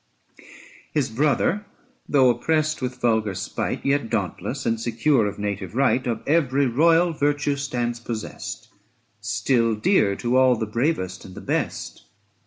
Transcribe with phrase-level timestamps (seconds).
[0.95, 1.63] His brother,
[2.09, 7.13] though oppressed with vulgar spite, Yet dauntless and secure of native right, Of every royal
[7.13, 8.69] virtue stands possest,
[9.21, 12.05] 355 Still dear to all the bravest and the best.